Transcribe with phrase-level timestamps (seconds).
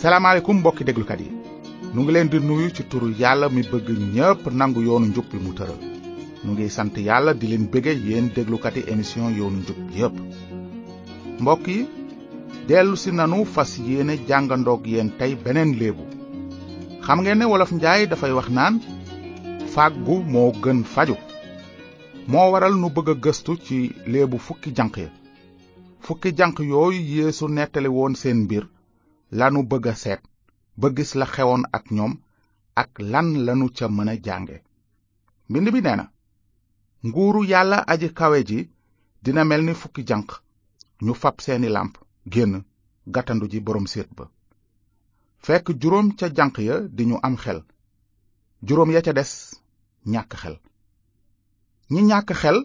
[0.00, 1.28] salaamaaleykum mbokki déglukat yi
[1.92, 5.38] nu ngi leen di nuyu ci turu yàlla mi bëgg ñépp nangu yoonu njub bi
[5.44, 5.80] mu tëral
[6.44, 10.14] nu ngi sant yàlla di leen bëgge yéen déglukat yi émission yoonu njub yépp
[11.42, 11.80] mbokk yi
[12.68, 16.04] dellu si nanu fas yéene jàngandoog yéen tay beneen lebu,
[17.04, 18.74] xam ngeen ne wolof njaay dafay wax naan
[19.74, 21.16] fàggu moo gën faju
[22.30, 23.76] moo waral nu bëgg a gëstu ci
[24.12, 25.08] léebu fukki janq ya
[26.04, 28.64] fukki janq yooyu yeesu nettali woon seen mbir
[29.38, 29.94] lanu bëgg a
[30.80, 32.12] ba gis la xewoon ak ñoom
[32.82, 34.56] ak lan lanu ca mën a jànge
[35.48, 36.06] mbind bi nee na
[37.06, 38.60] nguuru yàlla aji kawe ji
[39.24, 40.28] dina mel ni fukki janq
[41.04, 41.94] ñu fab seeni lamp
[42.32, 42.54] génn
[43.14, 44.24] gàttandu ji borom séet ba
[45.46, 47.60] fekk juróom ca janq ya di ñu am xel
[48.66, 49.32] juróom ya ca des
[50.12, 50.56] ñàkk xel
[51.92, 52.58] ñi ñàkk xel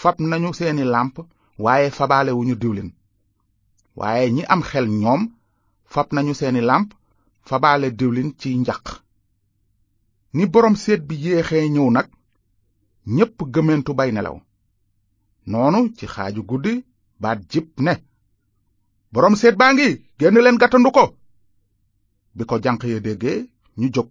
[0.00, 1.14] fab nañu seeni lamp
[1.64, 2.90] waaye fabaale wuñu diwlin
[3.98, 5.22] waaye ñi am xel ñoom
[5.92, 6.88] fab nañu seeni làmp
[7.48, 8.84] fabaale diwlin ci njaq
[10.36, 12.08] ni boroom seet bi yéexee ñëw nag
[13.16, 14.36] ñépp gëmentu bay nelaw
[15.50, 16.74] noonu ci xaaju guddi
[17.22, 17.94] baat jib ne
[19.12, 21.04] boroom seet baa ngi génn leen gàttandu ko
[22.36, 23.38] bi ko janq ya déggee
[23.78, 24.08] ñu jóg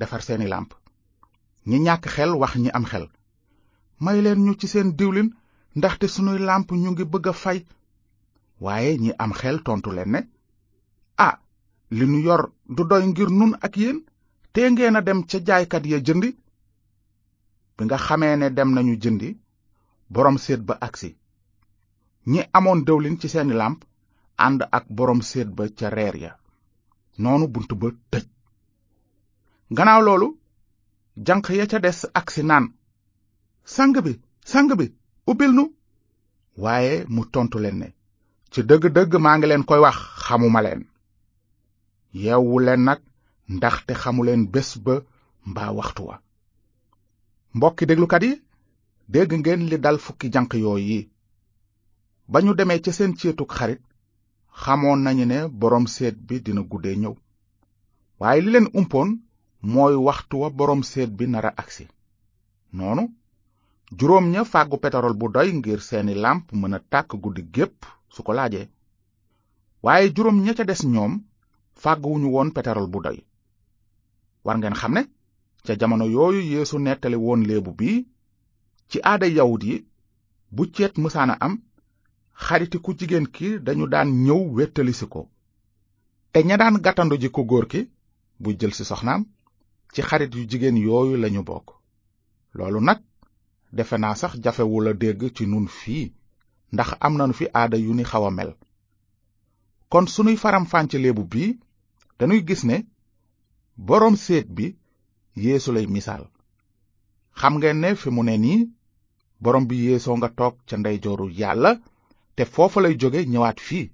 [0.00, 0.70] defar seeni làmp
[1.68, 3.06] ñi ñàkk xel wax ñi am xel
[4.04, 5.28] may leen ñu ci seen diwlin
[5.78, 7.58] ndaxte sunuy làmp ñu ngi bëgg a fay
[8.64, 10.20] waaye ñi am xel tontu leen ne
[11.96, 13.98] li nu yor du doy ngir nun ak yéen
[14.52, 16.30] tee ngeen a dem ca jaaykat ya jëndi
[17.76, 19.28] bi nga xamee ne dem nañu jëndi
[20.12, 21.08] boroom seet ba agsi
[22.30, 23.80] ñi amoon dëwlin ci seeni làmp
[24.44, 26.32] ànd ak boroom séet ba ca reer ya
[27.22, 28.26] noonu bunt ba tëj
[29.76, 30.28] gannaaw loolu
[31.26, 32.66] janq ya ca des agsi naan
[33.74, 34.12] sang bi
[34.50, 34.86] sang bi
[35.30, 35.64] ubbil nu
[36.62, 37.88] waaye mu tontu leen ne
[38.52, 40.82] ci dëgg-dëgg maa ngi leen koy wax xamuma leen
[42.12, 42.98] yeewu leen nag
[43.48, 44.94] ndaxte leen bés ba
[45.46, 46.20] mbaa waxtu wa
[47.54, 48.32] mbokki déglukat yi
[49.12, 51.10] dégg ngeen li dal fukki janq yooyu yi
[52.30, 53.80] ba ñu demee ca seen ceetuk xarit
[54.60, 57.14] xamoon nañu ne boroom seet bi dina guddee ñëw
[58.20, 59.08] waaye li leen umpoon
[59.72, 61.84] mooy waxtu wa boroom seet bi nar a agsi
[62.76, 63.02] noonu
[63.98, 67.76] juróom ña fàggu petorol bu doy ngir seeni làmp mën a tàkk guddi gépp
[68.14, 68.68] su ko laajee
[69.84, 71.12] waaye juróom ña ca des ñoom
[71.82, 73.18] fàgguwuñu woon petarol bu doy
[74.44, 75.02] war ngeen xam ne
[75.66, 77.90] ca jamono yooyu yeesu nettali woon léebu bi
[78.90, 79.64] ci aada yawut
[80.54, 81.54] bu ceet mësaana am
[82.46, 85.22] xariti ku jigéen ki dañu daan ñëw wettalisi ko
[86.32, 87.80] te ña daan gàttandu ji ku góor ki
[88.42, 89.22] bu jël si soxnaam
[89.94, 91.68] ci xarit yu jigéen yooyu lañu bokk
[92.56, 92.98] loolu nag
[93.76, 96.06] defe naa sax jafewul a dégg ci nun fii
[96.72, 98.52] ndax am nanu fi aada yu ni xaw mel
[99.92, 101.58] kon sunuy faram fànc léebu bii
[102.18, 102.78] danuy gis ne
[103.88, 104.66] boroom séet bi
[105.44, 106.24] yeesu lay misaal
[107.40, 108.60] xam ngeen ne fi mu ne nii
[109.42, 111.70] borom bi yeesoo nga toog ca ndeyjooru yàlla
[112.36, 113.86] te foofa lay jóge ñëwaat fii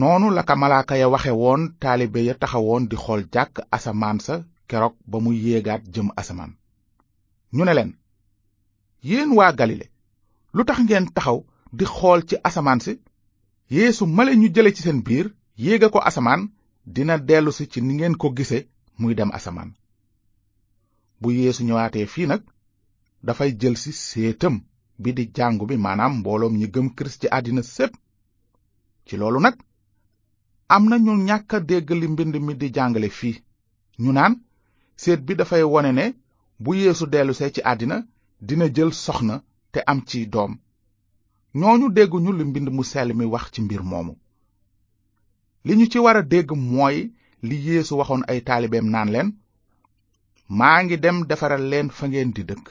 [0.00, 4.34] noonu la ka malaaka ya waxe woon taalibe ya taxawoon di xool jàkk asamaan sa
[4.68, 6.52] keroog ba mu yéegaat jëm asamaan
[7.56, 7.92] ñu ne leen
[9.08, 9.86] yéen waa galile
[10.54, 11.38] lu tax ngeen taxaw
[11.78, 12.92] di xool ci asamaan si
[13.74, 15.26] yéesu male ñu jële ci seen biir
[15.62, 16.42] yéega ko asamaan
[16.86, 19.70] dina dellusi ci ni ngeen ko gise muy dem asamaan
[21.20, 22.42] bu yéesu ñëwaatee fii nag
[23.26, 24.54] dafay jël si séetam
[25.02, 27.92] bi di jàngu bi maanaam mbooloom ñi gëm kirist ci àddina sépp
[29.06, 29.56] ci loolu nag
[30.74, 33.38] am na ñu ñàkk dégg li mbind mi di jàngale fii
[34.02, 34.32] ñu naan
[35.02, 36.06] séet bi dafay wone ne
[36.62, 37.96] bu yeesu dellusee ci àddina
[38.46, 39.36] dina jël soxna
[39.72, 40.52] te am ci doom
[41.58, 44.14] ñooñu dégguñu li mbind mu sell mi wax ci mbir moomu
[45.66, 46.96] li ñu ci war a dégg mooy
[47.48, 49.28] li yéesu waxoon ay taalibeem naan leen
[50.58, 52.64] maa ngi dem defaral leen fa ngeen di dëkk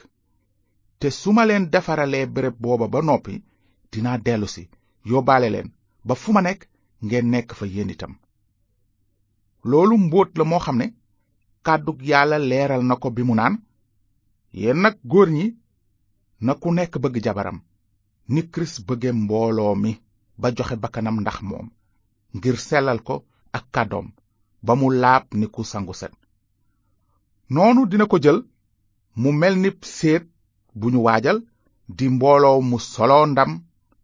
[1.00, 3.34] te su ma leen defaralee bërëb booba ba noppi
[3.92, 4.62] dinaa dellusi
[5.10, 5.68] yóbbaale leen
[6.06, 6.60] ba fu ma nekk
[7.06, 8.12] ngeen nekk fa yéen itam
[9.70, 10.86] loolu mbóot la moo xam ne
[11.66, 13.54] kàddug yàlla leeral na ko bi mu naan
[14.60, 15.46] yéen nag góor ñi
[16.46, 17.58] na ku nekk bëgg jabaram
[18.32, 19.90] ni kirist bëgge mbooloo mi
[20.40, 21.66] ba joxe bakkanam ndax moom
[22.38, 23.14] ngir sellal ko
[23.56, 24.08] ak kàddoom
[24.66, 26.12] ba mu laab ni ku sangu set
[27.54, 28.38] noonu dina ko jël
[29.20, 30.24] mu mel ni séet
[30.78, 31.38] bu ñu waajal
[31.96, 33.52] di mbooloo mu soloo ndam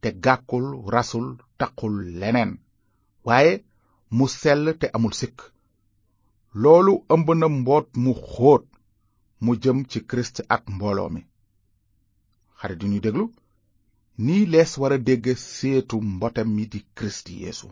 [0.00, 1.26] te gàkkul rasul
[1.58, 2.52] taqul leneen
[3.26, 3.52] waaye
[4.16, 5.38] mu sell te amul sikk
[6.62, 8.64] loolu ëmb na mboot mu xóot
[9.42, 11.20] mu jëm ci kirist ak mbooloo mi
[12.58, 13.24] xare yu ñuy déglu
[14.24, 17.68] nii lees war a dégg seetu mboote mi di kirist yeesu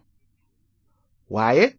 [1.30, 1.76] waaye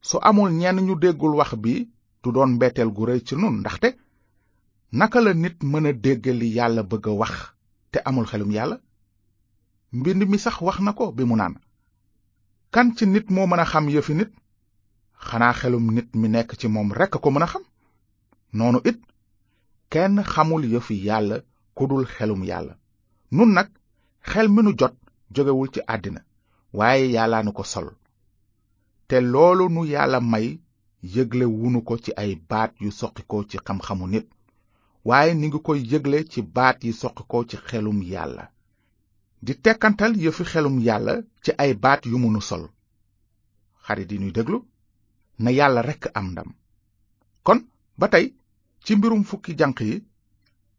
[0.00, 1.88] su amul ñenn ñu déggul wax bi
[2.22, 3.88] du doon mbetteel gu rëy ci nun ndaxte
[4.98, 7.34] naka la nit mën a dégg li yàlla bëgg a wax
[7.92, 8.76] te amul xelum yàlla
[9.98, 11.54] mbind mi sax wax na ko bi mu naan
[12.74, 14.30] kan ci nit moo mën a xam yëfi nit
[15.28, 17.62] xanaa xelum nit mi nekk ci moom rekk ko mën a xam
[18.56, 18.98] noonu it
[19.92, 21.36] kenn xamul yëfi yàlla
[21.76, 22.74] ku dul xelum yàlla
[23.30, 23.68] nun nag
[24.30, 24.94] xel mi nu jot
[25.34, 26.20] jógewul ci àddina
[26.72, 27.88] waaye yàllaa nu ko sol
[29.08, 30.46] te loolu nu yàlla may
[31.14, 34.26] yëgle wunu ko ci ay baat yu soqi ko ci xam-xamu nit
[35.08, 38.44] waaye ni ngi koy yëgle ci baat yi soqi ko ci xelum yàlla
[39.44, 41.14] di tekkantal yëfi xelum yàlla
[41.44, 42.64] ci ay baat yu munu sol
[43.84, 44.58] xarit yi ñuy déglu
[45.42, 46.50] na yàlla rekk am ndam
[47.46, 47.60] kon
[47.98, 48.26] ba tey
[48.84, 49.94] ci mbirum fukki janq yi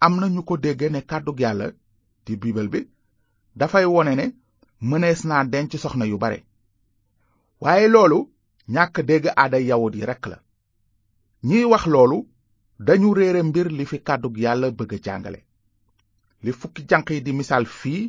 [0.05, 1.67] am na ñu ko dégge ne kàddug yàlla
[2.25, 2.79] di biibal bi
[3.59, 4.25] dafay wone ne
[4.89, 6.39] mënees naa denc soxna yu bare
[7.63, 8.17] waaye loolu
[8.75, 10.37] ñàkk dégg aada yawut yi rekk la
[11.47, 12.17] ñiy wax loolu
[12.87, 15.39] dañu réere mbir li fi kàddu yàlla bëgg jàngale
[16.43, 18.03] li fukki janq yi di misaal fii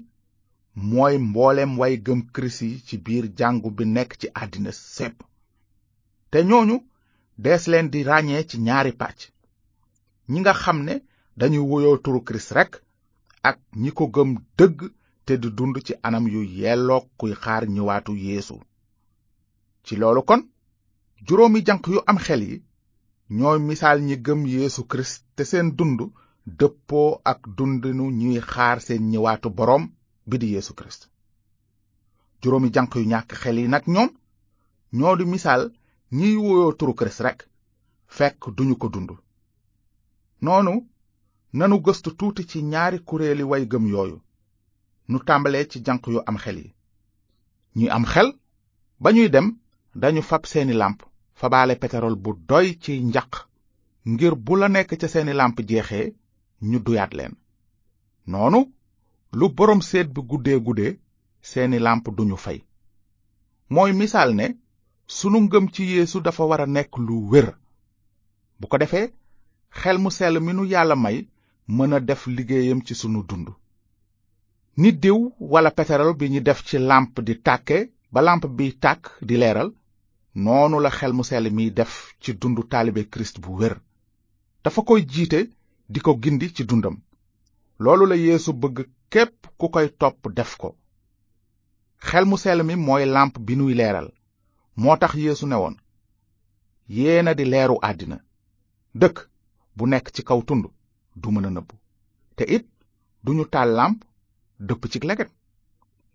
[0.90, 5.16] mooy mboolem way gëm kirist yi ci biir jàngu bi nekk ci àddina sépp
[6.31, 6.76] te ñooñu
[7.44, 9.20] dees leen di ràññee ci ñaari pàcc
[10.31, 10.94] ñi nga xam ne
[11.38, 12.72] dañuy woyoo turu kirist rekk
[13.50, 14.78] ak ñi ko gëm dëgg
[15.26, 18.56] te du dund ci anam yu yelloog kuy xaar ñëwaatu yeesu
[19.86, 20.42] ci loolu kon
[21.26, 22.56] juróomi janq yu am xel yi
[23.38, 26.00] ñooy misaal ñi gëm yéesu Kirist te seen dund
[26.58, 29.84] dëppoo ak dundinu ñuy xaar seen ñëwaatu boroom
[30.28, 31.02] bi di Yeesu Kirist
[32.40, 34.10] juróomi janq yu ñàkk xel yi nag ñoom
[34.98, 35.62] ñoo di misaal
[36.18, 37.40] ñiy wuyoo turu Kirist rekk
[38.16, 39.10] fekk duñu ko dund
[40.44, 40.72] noonu
[41.58, 44.16] nanu gëstu tuuti ci ñaari kuréeli way gëm yooyu
[45.10, 46.68] nu tàmbalee ci janq yu am xel yi
[47.78, 48.28] ñi am xel
[49.00, 49.48] ba ñuy dem
[50.00, 50.98] dañu fab seeni làmp
[51.40, 53.31] fabaale peterol bu doy ci njaq
[54.10, 56.06] ngir bu la nekk ca seeni làmp jeexee
[56.70, 57.32] ñu duyaat leen
[58.31, 58.60] noonu
[59.38, 60.93] lu boroom seet bi guddee guddee
[61.50, 62.58] seeni làmp duñu fay
[63.75, 64.46] mooy misaal ne
[65.16, 67.48] sunu ngëm ci yéesu dafa war a nekk lu wér
[68.60, 69.06] bu ko defee
[69.81, 71.16] xel mu sell mi nu yàlla may
[71.76, 73.48] mën a def liggéeyam ci sunu dund
[74.81, 75.19] nit diw
[75.52, 77.76] wala pétrole bi ñu def ci làmp di tàkke
[78.12, 79.70] ba làmp bi tàkk di leeral
[80.36, 81.92] noonu la xel mu sell mi def
[82.22, 83.74] ci dundu taalibe kirist bu wér
[84.64, 85.40] dafa koy jiite
[85.92, 86.96] di ko gindi ci dundam
[87.82, 88.76] loolu la yéesu bëgg
[89.12, 90.68] képp ku koy topp def ko
[92.08, 94.08] xel mu sell mi mooy làmp bi nuy leeral
[94.80, 95.76] moo tax yéesu ne woon
[96.96, 98.16] yéena di leeru àddina
[99.00, 99.16] dëkk
[99.76, 100.64] bu nekk ci kaw tund
[101.20, 101.74] du mën a nëbbu
[102.36, 102.66] te it
[103.24, 103.98] duñu taal làmp
[104.68, 105.30] dëpp ci leget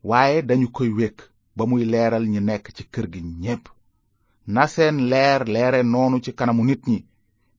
[0.09, 1.17] waaye dañu koy wékk
[1.55, 3.65] ba muy leeral ñi nekk ci kër gi ñépp
[4.47, 6.97] na seen leer leere noonu ci kanamu nit ñi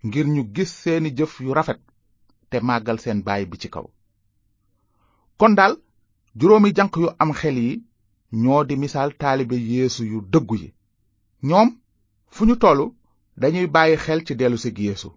[0.07, 1.81] ngir ñu gis seeni jëf yu rafet
[2.51, 3.87] te màggal seen baay bi ci kaw
[5.39, 5.75] kon daal
[6.39, 7.75] juróomi janq yu am xel yi
[8.43, 10.69] ñoo di misaal taalibe yéesu yu dëggu yi
[11.49, 11.69] ñoom
[12.35, 12.87] fu ñu tollu
[13.41, 15.09] dañuy bàyyi xel ci dellusig yeesu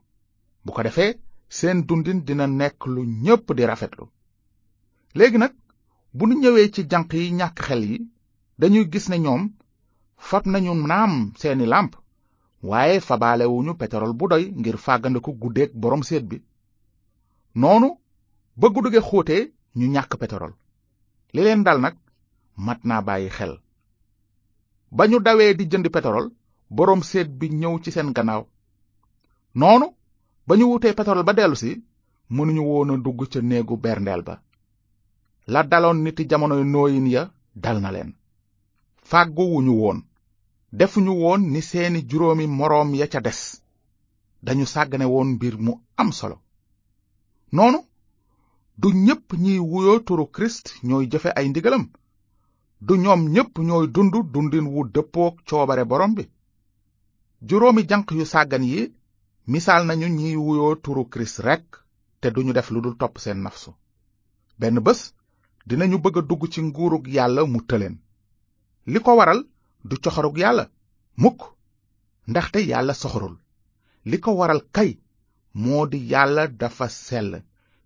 [0.64, 1.14] bu ko defee
[1.58, 4.06] seen dundin dina nekk lu ñépp di rafetlu
[5.18, 5.54] léegi nag
[6.16, 7.98] bu nu ñëwee ci janq yi ñàkk xel yi
[8.60, 9.44] dañuy gis ne ñoom
[10.28, 11.92] fab nañu naam seeni làmp
[12.70, 16.38] waaye fabaalewuñu petorol bu doy ngir fàggandiku guddeeg borom seet bi
[17.62, 17.88] noonu
[18.60, 19.02] ba guddi ge
[19.80, 20.54] ñu ñàkk petorol
[21.34, 21.96] li leen dal nag
[22.66, 23.54] mat naa bàyyi xel
[24.98, 26.26] ba ñu dawee di jënd petorol
[26.76, 28.44] borom seet bi ñëw ci seen gannaaw
[29.60, 29.88] noonu
[30.48, 31.72] ba ñu wutee petorol ba dellusi
[32.36, 34.36] mënuñu woon a dugg ca néegu berndeel ba
[35.54, 37.22] la daloon niti jamonoy nooyin ya
[37.64, 38.12] dal na leen
[39.12, 40.00] fàgguwuñu woon
[40.80, 43.40] defuñu woon ni seeni juróomi moroom ya ca des
[44.46, 46.38] dañu sàggane woon mbir mu am solo
[47.56, 47.80] noonu
[48.82, 51.86] du ñépp ñiy wuyoo turu kirist ñooy jëfe ay ndigalam
[52.86, 56.24] du ñoom ñépp ñooy dund dundin wu dëppook coobare borom bi
[57.48, 58.82] juróomi janq yu sàggan yi
[59.52, 61.66] misaal nañu ñiy wuyoo turu kirist rekk
[62.22, 63.72] te duñu def lu dul topp seen nafsu
[64.60, 65.02] benn bés
[65.68, 67.96] dinañu bëgg a dugg ci nguurug yàlla mu tëleen
[68.86, 69.40] li ko waral
[69.84, 70.66] du coxorug yàlla
[71.24, 71.40] mukk
[72.30, 73.36] ndaxte yàlla soxorul
[74.10, 74.90] li ko waral kay
[75.64, 77.32] moo di yàlla dafa sell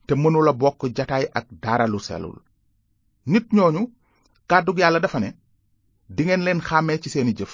[0.05, 2.37] te mënula bokk jataay ak dara lu sellul
[3.31, 3.83] nit ñooñu
[4.49, 5.29] kàddug yàlla dafa ne
[6.15, 7.53] dingeen leen xàmmee ci seeni jëf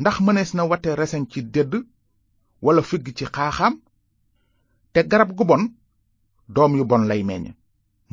[0.00, 1.72] ndax mënees na wate reseñ ci dëdd
[2.64, 3.74] wala figg ci xaaxaam
[4.92, 5.62] te garab gu bon
[6.48, 7.54] doom yu bon lay meññ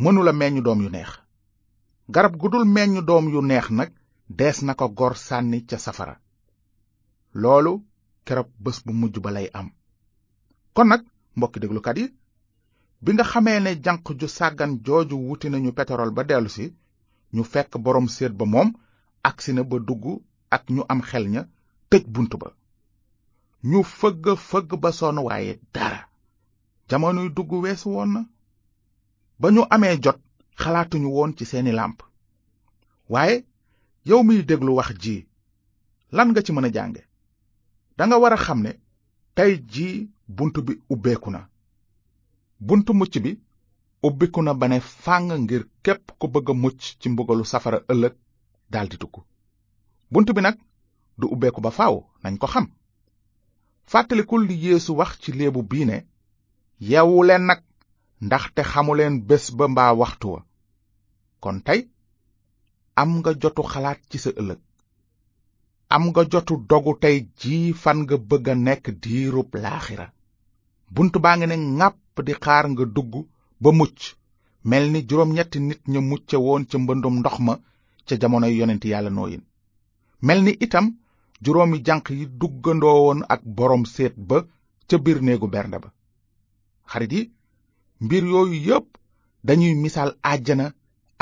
[0.03, 1.11] mënula meññ doom yu neex
[2.13, 3.91] garab gu dul meññ doom yu neex nag
[4.37, 6.15] dees na ko gor sànni ca safara
[7.41, 7.73] loolu
[8.25, 9.67] keroog bés bu mujj ba lay am
[10.75, 11.01] kon nag
[11.35, 12.05] mbokki déglukat yi
[13.03, 16.65] bi nga xamee ne janq ju sàggan jooju wuti nañu petarool ba dellusi
[17.35, 18.69] ñu fekk boroom séet ba moom
[19.29, 20.03] agsi na ba dugg
[20.55, 21.41] ak ñu am xel ña
[21.89, 22.47] tëj bunt ba
[23.69, 26.01] ñu fëgg fëgg ba sonn waaye dara
[26.89, 28.21] jamonoy dugg weesu woon na
[29.39, 30.19] ba ñu amee jot
[30.61, 31.99] xalaatuñu woon ci seeni làmp
[33.13, 33.37] waaye
[34.09, 35.15] yow miy déglu wax ji
[36.11, 37.01] lan nga ci mën a jànge
[37.97, 38.71] danga war a xam ne
[39.35, 39.89] tey ji
[40.37, 41.41] bunt bi ubbeeku na
[42.67, 43.31] bunt mucc bi
[44.07, 48.13] ubbiku na ba ne fàng ngir képp ko bëgg mucc ci mbugalu safara ëllëg
[48.71, 49.15] daldi dugg
[50.11, 50.57] bunt bi nag
[51.17, 52.65] du ubbeeku ba faaw nañ ko xam
[53.85, 55.97] fàttalikul li yeesu wax ci léebu bii ne
[56.79, 57.61] yeewu leen nag
[58.21, 60.43] ndaxte xamuleen bés ba mbaa waxtu wa
[61.39, 61.87] kon tey
[63.01, 64.59] am nga jotu xalaat ci sa ëllëg
[65.95, 70.05] am nga jotu dogu tey jii fan nga bëgg a nekk diirub laaxira
[70.95, 73.13] bunt baa ngi ne ŋàpp di xaar nga dugg
[73.61, 73.99] ba mucc
[74.69, 77.53] mel ni juróom ñetti nit ña mucce woon ca mbëndum ndox ma
[78.05, 79.43] ca jamonoy yonent yàlla nooyin
[80.27, 80.85] mel ni itam
[81.43, 84.37] juróomi janq yi duggandoo woon ak boroom séet ba
[84.87, 85.89] ca biir néegu bernde ba
[86.91, 87.23] xarit yi
[88.03, 88.87] mbir yooyu yépp
[89.47, 90.65] dañuy misaal àjjana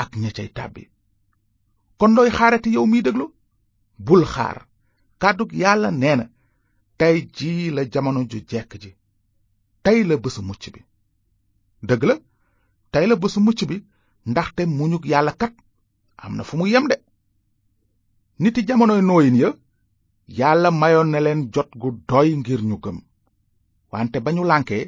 [0.02, 0.82] ak ña cay tàbbi
[1.98, 3.24] kon looy xaarati yow miy déglu
[4.06, 4.56] bul xaar
[5.20, 6.26] kàddug yàlla nee na
[6.98, 8.90] tey jii la jamono ju jekk ji
[9.84, 10.80] tey la bésu mucc bi
[11.88, 12.14] dëgg la
[12.92, 13.76] tey la bésu mucc bi
[14.30, 15.54] ndaxte muñug yàlla kat
[16.22, 16.96] am na fu mu yem de
[18.42, 19.48] niti jamonoy nooyin ya
[20.38, 22.98] yàlla mayoon na leen jot gu doy ngir ñu gëm
[23.90, 24.84] wante ba ñu lànkee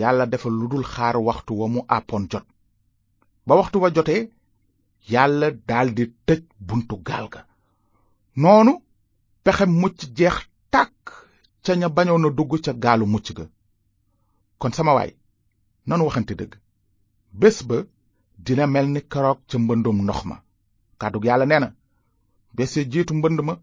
[0.00, 2.46] yàlla dafa lu dul xaar waxtu wa mu àppoon jot
[3.46, 4.22] ba waxtu wa jotee
[5.12, 7.40] yàlla daldi tëj buntu gaal ga
[8.42, 8.72] noonu
[9.44, 10.36] pexe mucc jeex
[10.72, 11.02] tàkk
[11.64, 13.44] ca ña bañoon a dugg ca gaalu mucc ga
[14.60, 15.10] kon sama waay
[15.86, 16.52] noonu waxante dëgg
[17.40, 17.76] bés ba
[18.44, 20.36] dina mel ni keroog ca mbëndum ndox ma
[21.00, 21.68] kàddug yàlla nee na
[22.56, 23.54] bés ya jiitu mbënd ma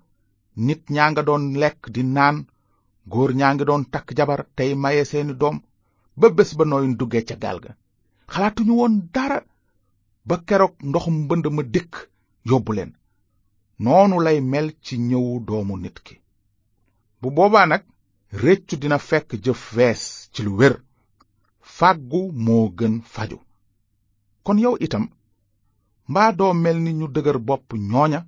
[0.66, 2.38] nit ñaa nga doon lekk di naan
[3.12, 5.58] góor ñaa ngi doon takk jabar tey maye seeni doom
[6.20, 7.72] ba bés ba nooyin duggee ca gaal ga
[8.32, 9.40] xalaatuñu woon dara
[10.28, 11.92] ba keroog ndoxum mbënd ma dikk
[12.50, 12.92] yóbbu leen
[13.84, 16.16] noonu lay mel ci ñëwu doomu nit ki
[17.20, 17.84] bu boobaa nag
[18.44, 20.76] réccu dina fekk jëf wees ci lu wér
[21.78, 23.38] fàggu moo gën faju
[24.46, 25.06] kon yow itam
[26.10, 28.20] mbaa doo mel ni ñu dëgër bopp ñooña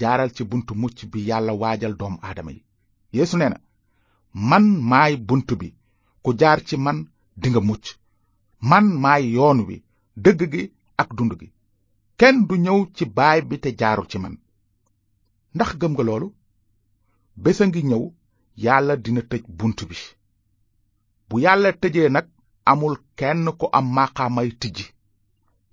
[0.00, 2.60] jaaral ci buntu mucc bi yàlla waajal doom aadama yi
[3.16, 3.58] yeesu nee na
[4.50, 5.68] man maay bunt bi
[6.22, 6.98] ku jaar ci man
[7.40, 7.84] dinga mucc
[8.70, 9.76] man maay yoon wi
[10.24, 10.62] dëgg gi
[11.02, 11.48] ak dund gi
[12.20, 14.34] kenn du ñëw ci baay bi te jaarul ci man
[15.54, 16.28] ndax gëm nga loolu
[17.42, 18.04] bés a ngi ñëw
[18.64, 19.96] yàlla dina tëj bunt bi
[21.28, 22.26] bu yàlla tëjee nag
[22.72, 24.86] amul kenn ku am maqaamay tijji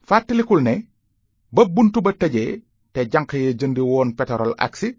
[0.07, 0.73] fàttalikul ne
[1.55, 2.51] ba bunt ba tëjee
[2.93, 4.89] te janq yee jëndi woon petorol agsi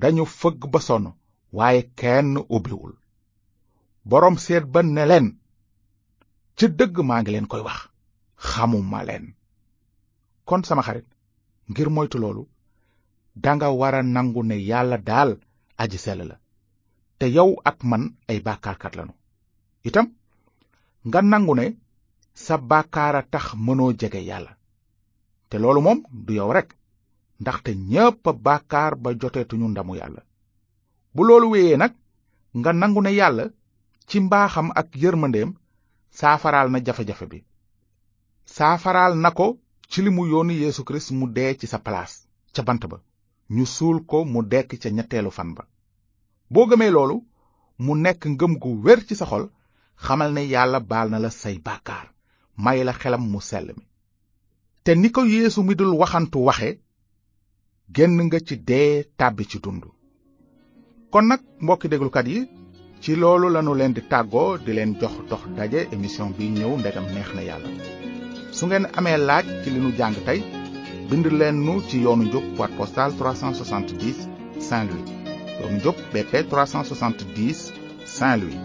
[0.00, 1.06] dañu fëgg ba sonn
[1.56, 2.92] waaye kenn ubbiwul
[4.08, 5.26] boroom seet ba ne leen
[6.56, 7.78] ci dëgg maa ngi leen koy wax
[8.50, 9.26] xamuma leen
[10.44, 11.04] kon sama xarit
[11.70, 12.44] ngir moytu loolu
[13.36, 15.30] danga wara nangu ne yàlla daal
[15.76, 16.36] aji sell la
[17.18, 19.14] te yow ak man ay bàkkaarkat lanu
[19.88, 20.06] itam
[21.06, 21.66] nga nangu ne
[22.44, 24.52] sa bàkkaar a tax mënoo jege yàlla
[25.50, 26.70] te loolu moom du yow rekk
[27.40, 30.22] ndaxte ñépp a ba joteetuñu ndamu yàlla
[31.14, 31.92] bu loolu wéyee nag
[32.58, 33.44] nga nangu ne yàlla
[34.08, 35.54] ci mbaaxam ak yërmandeem
[36.10, 37.38] saafaraal na jafe-jafe bi
[38.44, 39.61] saafaraal na ko
[39.92, 42.12] ci li mu yoonu yéesu Kirist mu dee ci sa palaas
[42.54, 42.98] ca bant ba
[43.56, 45.64] ñu suul ko mu dekk ca ñetteelu fan ba
[46.52, 47.16] boo gëmee loolu
[47.84, 49.44] mu nekk ngëm gu wér ci sa xol
[50.04, 52.06] xamal ne yàlla baal na la say bàkkaar
[52.64, 53.84] may la xelam mu sell mi
[54.84, 56.70] te ni ko yéesu mi dul waxantu waxe
[57.94, 59.84] génn nga ci dee tàbbi ci dund
[61.12, 62.38] kon nag mbokki déglukat yi
[63.02, 67.06] ci loolu lanu leen di tàggoo di leen jox dox daje émission bi ñëw ndegam
[67.14, 67.70] neex na yàlla
[68.56, 70.40] su ngeen amee laaj ci li nu jàng tey
[71.10, 74.20] bind leen nu ci yoonu njub boîte postale 370
[74.68, 75.08] saint louis
[75.60, 77.60] yoonu njub bp 370
[78.18, 78.58] saint louis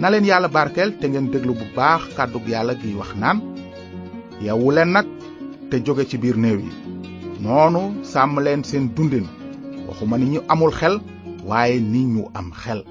[0.00, 3.38] na leen yàlla barkeel te ngeen déglu bu baax kàddug yàlla gi wax naan
[4.44, 5.06] yewu leen nag
[5.70, 6.70] te jóge ci biir néew yi
[7.44, 9.26] noonu sàmm leen seen dundin
[9.86, 10.96] waxuma ni ñu amul xel
[11.48, 12.82] waaye ni ñu am xel